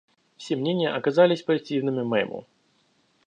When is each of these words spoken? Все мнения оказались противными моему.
Все 0.35 0.55
мнения 0.55 0.89
оказались 0.89 1.43
противными 1.43 2.01
моему. 2.01 2.45